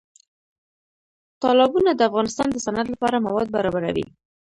تالابونه 1.41 1.91
د 1.95 2.01
افغانستان 2.09 2.47
د 2.51 2.57
صنعت 2.65 2.87
لپاره 2.91 3.23
مواد 3.25 3.47
برابروي. 3.55 4.05